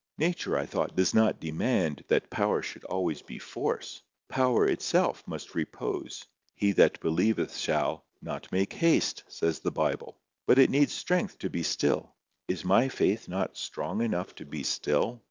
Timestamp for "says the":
9.27-9.69